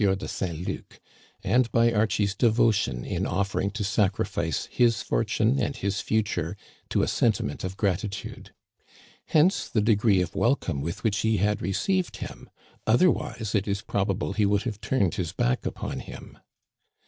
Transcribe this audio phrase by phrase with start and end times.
[0.01, 0.99] de Saint Luc,
[1.43, 6.57] and by Archie's devotion in offering to sacrifice his fortune and his future
[6.89, 8.51] to a senti ment of gratitude.
[9.27, 12.49] Hence the degree of welcome with which he had received him.
[12.87, 16.39] Otherwise, it is probable he would have turned his back upon him.